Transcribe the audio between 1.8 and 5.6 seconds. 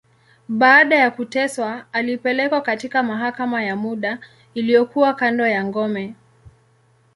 alipelekwa katika mahakama ya muda, iliyokuwa kando